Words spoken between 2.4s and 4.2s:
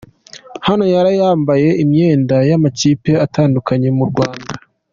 y'amakipe atandukanye mu